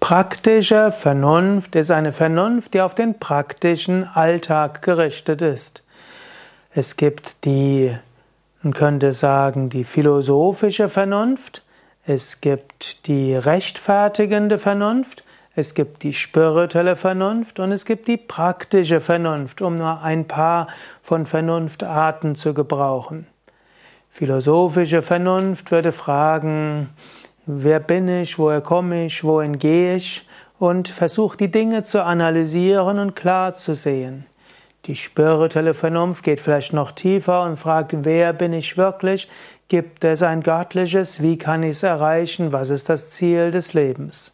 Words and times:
Praktische 0.00 0.90
Vernunft 0.90 1.76
ist 1.76 1.90
eine 1.90 2.12
Vernunft, 2.12 2.72
die 2.72 2.80
auf 2.80 2.94
den 2.94 3.18
praktischen 3.20 4.04
Alltag 4.04 4.80
gerichtet 4.80 5.42
ist. 5.42 5.84
Es 6.74 6.96
gibt 6.96 7.44
die, 7.44 7.94
man 8.62 8.72
könnte 8.72 9.12
sagen, 9.12 9.68
die 9.68 9.84
philosophische 9.84 10.88
Vernunft, 10.88 11.64
es 12.06 12.40
gibt 12.40 13.06
die 13.06 13.36
rechtfertigende 13.36 14.58
Vernunft, 14.58 15.22
es 15.54 15.74
gibt 15.74 16.02
die 16.02 16.14
spirituelle 16.14 16.96
Vernunft 16.96 17.60
und 17.60 17.70
es 17.70 17.84
gibt 17.84 18.08
die 18.08 18.16
praktische 18.16 19.00
Vernunft, 19.00 19.60
um 19.60 19.76
nur 19.76 20.00
ein 20.02 20.26
paar 20.26 20.68
von 21.02 21.26
Vernunftarten 21.26 22.36
zu 22.36 22.54
gebrauchen. 22.54 23.26
Philosophische 24.08 25.02
Vernunft 25.02 25.70
würde 25.70 25.92
fragen, 25.92 26.88
wer 27.58 27.80
bin 27.80 28.08
ich, 28.08 28.38
woher 28.38 28.60
komme 28.60 29.06
ich, 29.06 29.24
wohin 29.24 29.58
gehe 29.58 29.96
ich 29.96 30.26
und 30.58 30.88
versucht 30.88 31.40
die 31.40 31.50
Dinge 31.50 31.82
zu 31.82 32.04
analysieren 32.04 32.98
und 32.98 33.16
klar 33.16 33.54
zu 33.54 33.74
sehen. 33.74 34.26
Die 34.86 34.96
spirituelle 34.96 35.74
Vernunft 35.74 36.24
geht 36.24 36.40
vielleicht 36.40 36.72
noch 36.72 36.92
tiefer 36.92 37.42
und 37.42 37.58
fragt, 37.58 37.92
wer 38.04 38.32
bin 38.32 38.52
ich 38.52 38.76
wirklich? 38.76 39.28
Gibt 39.68 40.04
es 40.04 40.22
ein 40.22 40.42
göttliches? 40.42 41.22
Wie 41.22 41.38
kann 41.38 41.62
ich 41.62 41.76
es 41.76 41.82
erreichen? 41.82 42.52
Was 42.52 42.70
ist 42.70 42.88
das 42.88 43.10
Ziel 43.10 43.50
des 43.50 43.74
Lebens? 43.74 44.32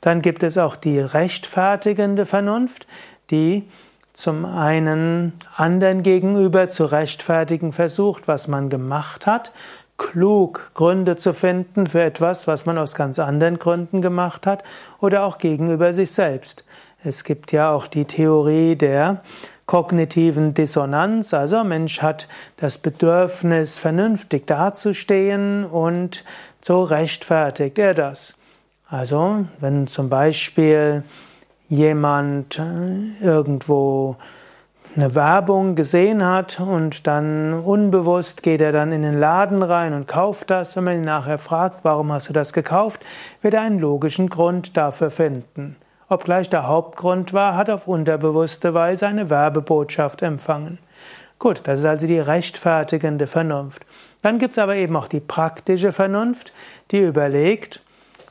Dann 0.00 0.22
gibt 0.22 0.42
es 0.42 0.58
auch 0.58 0.76
die 0.76 1.00
rechtfertigende 1.00 2.24
Vernunft, 2.24 2.86
die 3.30 3.64
zum 4.12 4.44
einen 4.44 5.34
anderen 5.56 6.02
gegenüber 6.02 6.68
zu 6.68 6.84
rechtfertigen 6.84 7.72
versucht, 7.72 8.28
was 8.28 8.48
man 8.48 8.70
gemacht 8.70 9.26
hat 9.26 9.52
klug, 10.00 10.70
Gründe 10.72 11.16
zu 11.16 11.34
finden 11.34 11.86
für 11.86 12.02
etwas, 12.02 12.46
was 12.46 12.64
man 12.64 12.78
aus 12.78 12.94
ganz 12.94 13.18
anderen 13.18 13.58
Gründen 13.58 14.00
gemacht 14.00 14.46
hat 14.46 14.64
oder 14.98 15.24
auch 15.24 15.36
gegenüber 15.36 15.92
sich 15.92 16.10
selbst. 16.10 16.64
Es 17.04 17.22
gibt 17.22 17.52
ja 17.52 17.70
auch 17.70 17.86
die 17.86 18.06
Theorie 18.06 18.76
der 18.76 19.22
kognitiven 19.66 20.54
Dissonanz, 20.54 21.34
also 21.34 21.58
ein 21.58 21.68
Mensch 21.68 22.02
hat 22.02 22.28
das 22.56 22.78
Bedürfnis, 22.78 23.78
vernünftig 23.78 24.46
dazustehen 24.46 25.64
und 25.64 26.24
so 26.62 26.82
rechtfertigt 26.82 27.78
er 27.78 27.94
das. 27.94 28.34
Also, 28.88 29.44
wenn 29.60 29.86
zum 29.86 30.08
Beispiel 30.08 31.04
jemand 31.68 32.58
äh, 32.58 33.24
irgendwo 33.24 34.16
eine 34.96 35.14
Werbung 35.14 35.76
gesehen 35.76 36.24
hat 36.24 36.58
und 36.58 37.06
dann 37.06 37.54
unbewusst 37.54 38.42
geht 38.42 38.60
er 38.60 38.72
dann 38.72 38.90
in 38.90 39.02
den 39.02 39.18
Laden 39.18 39.62
rein 39.62 39.94
und 39.94 40.08
kauft 40.08 40.50
das. 40.50 40.74
Wenn 40.74 40.84
man 40.84 40.96
ihn 40.96 41.04
nachher 41.04 41.38
fragt, 41.38 41.84
warum 41.84 42.12
hast 42.12 42.28
du 42.28 42.32
das 42.32 42.52
gekauft, 42.52 43.00
wird 43.40 43.54
er 43.54 43.62
einen 43.62 43.78
logischen 43.78 44.28
Grund 44.28 44.76
dafür 44.76 45.10
finden. 45.10 45.76
Obgleich 46.08 46.50
der 46.50 46.66
Hauptgrund 46.66 47.32
war, 47.32 47.56
hat 47.56 47.70
auf 47.70 47.86
unterbewusste 47.86 48.74
Weise 48.74 49.06
eine 49.06 49.30
Werbebotschaft 49.30 50.22
empfangen. 50.22 50.78
Gut, 51.38 51.62
das 51.64 51.78
ist 51.78 51.84
also 51.86 52.06
die 52.08 52.18
rechtfertigende 52.18 53.28
Vernunft. 53.28 53.82
Dann 54.22 54.38
gibt 54.38 54.52
es 54.52 54.58
aber 54.58 54.74
eben 54.74 54.96
auch 54.96 55.08
die 55.08 55.20
praktische 55.20 55.92
Vernunft, 55.92 56.52
die 56.90 56.98
überlegt, 56.98 57.80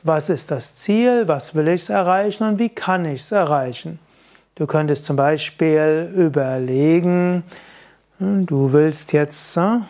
was 0.02 0.28
ist 0.28 0.50
das 0.50 0.74
Ziel, 0.74 1.26
was 1.26 1.54
will 1.54 1.68
ich 1.68 1.88
erreichen 1.88 2.44
und 2.44 2.58
wie 2.58 2.68
kann 2.68 3.06
ich 3.06 3.22
es 3.22 3.32
erreichen. 3.32 3.98
Du 4.54 4.66
könntest 4.66 5.04
zum 5.04 5.16
Beispiel 5.16 6.12
überlegen, 6.14 7.44
hm, 8.18 8.46
du 8.46 8.72
willst 8.72 9.12
jetzt 9.12 9.56
hm, 9.56 9.84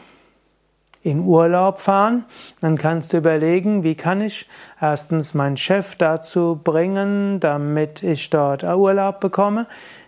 in 1.03 1.21
Urlaub 1.21 1.81
fahren, 1.81 2.25
dann 2.61 2.77
kannst 2.77 3.13
du 3.13 3.17
überlegen, 3.17 3.83
wie 3.83 3.95
kann 3.95 4.21
ich 4.21 4.49
erstens 4.81 5.35
meinen 5.35 5.57
Chef 5.57 5.97
dazu 5.97 6.61
bringen, 6.63 7.41
damit 7.41 8.03
ich 8.03 8.29
dort 8.29 8.63
Urlaub 8.63 9.21
bekomme, 9.21 9.67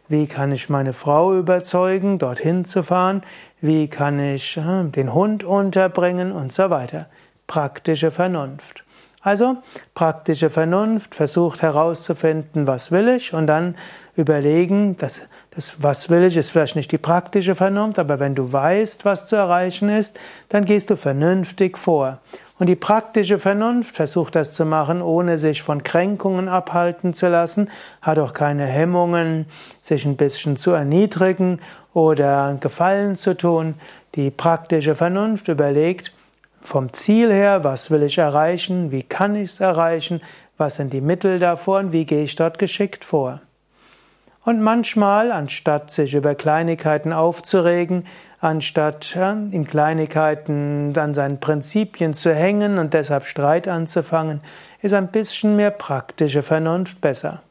wie 0.09 0.27
kann 0.27 0.53
ich 0.53 0.69
meine 0.69 0.92
Frau 0.92 1.34
überzeugen, 1.34 2.19
dorthin 2.19 2.66
zu 2.66 2.83
fahren, 2.83 3.22
wie 3.62 3.88
kann 3.88 4.21
ich 4.21 4.56
hm, 4.56 4.93
den 4.93 5.15
Hund 5.15 5.44
unterbringen 5.44 6.31
und 6.31 6.53
so 6.53 6.69
weiter. 6.69 7.06
Praktische 7.47 8.10
Vernunft. 8.10 8.84
Also 9.22 9.59
praktische 9.94 10.50
Vernunft 10.50 11.15
versucht 11.15 11.62
herauszufinden, 11.62 12.66
was 12.66 12.91
will 12.91 13.09
ich 13.09 13.33
und 13.33 13.47
dann 13.47 13.77
überlegen, 14.16 14.97
dass 14.99 15.21
das 15.55 15.77
was 15.81 16.10
will 16.10 16.25
ich 16.25 16.37
ist 16.37 16.50
vielleicht 16.50 16.77
nicht 16.77 16.91
die 16.91 16.99
praktische 16.99 17.55
Vernunft, 17.55 18.00
aber 18.00 18.19
wenn 18.19 18.34
du 18.34 18.53
weißt, 18.53 19.05
was 19.05 19.27
zu 19.27 19.37
erreichen 19.37 19.88
ist, 19.88 20.19
dann 20.49 20.65
gehst 20.65 20.91
du 20.91 20.97
vernünftig 20.97 21.78
vor. 21.78 22.19
Und 22.59 22.66
die 22.66 22.77
praktische 22.77 23.38
Vernunft 23.38 23.97
versucht 23.97 24.34
das 24.34 24.53
zu 24.55 24.65
machen, 24.65 25.03
ohne 25.03 25.39
sich 25.39 25.62
von 25.62 25.83
Kränkungen 25.83 26.49
abhalten 26.49 27.15
zu 27.15 27.28
lassen, 27.28 27.71
hat 28.00 28.19
auch 28.19 28.33
keine 28.33 28.66
Hemmungen, 28.66 29.47
sich 29.83 30.04
ein 30.04 30.16
bisschen 30.16 30.56
zu 30.56 30.72
erniedrigen 30.72 31.60
oder 31.93 32.56
Gefallen 32.60 33.16
zu 33.16 33.37
tun. 33.37 33.75
Die 34.15 34.31
praktische 34.31 34.94
Vernunft 34.94 35.49
überlegt, 35.49 36.12
vom 36.62 36.93
Ziel 36.93 37.33
her, 37.33 37.65
was 37.65 37.91
will 37.91 38.03
ich 38.03 38.19
erreichen, 38.19 38.91
wie 38.91 39.03
kann 39.03 39.34
ich 39.34 39.50
es 39.50 39.61
erreichen, 39.61 40.21
was 40.56 40.77
sind 40.77 40.93
die 40.93 41.00
Mittel 41.00 41.39
davor 41.39 41.81
und 41.81 41.93
wie 41.93 42.05
gehe 42.05 42.25
ich 42.25 42.37
dort 42.37 42.59
geschickt 42.59 43.05
vor. 43.05 43.41
Und 44.45 44.61
manchmal, 44.61 45.31
anstatt 45.31 45.91
sich 45.91 46.15
über 46.15 46.34
Kleinigkeiten 46.34 47.12
aufzuregen, 47.12 48.06
anstatt 48.41 49.17
in 49.17 49.67
Kleinigkeiten 49.67 50.93
an 50.97 51.15
seinen 51.15 51.39
Prinzipien 51.39 52.12
zu 52.12 52.34
hängen 52.34 52.78
und 52.78 52.93
deshalb 52.93 53.27
Streit 53.27 53.69
anzufangen, 53.69 54.41
ist 54.81 54.95
ein 54.95 55.09
bisschen 55.09 55.55
mehr 55.55 55.71
praktische 55.71 56.43
Vernunft 56.43 57.01
besser. 57.01 57.43